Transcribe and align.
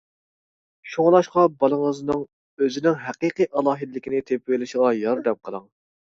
شۇڭلاشقا 0.93 1.43
بالىڭىزنىڭ 1.63 2.23
ئۆزىنىڭ 2.65 2.97
ھەقىقىي 3.03 3.51
ئالاھىدىلىكىنى 3.53 4.25
تېپىۋېلىشىغا 4.33 4.93
ياردەم 5.05 5.41
قىلىڭ! 5.47 5.71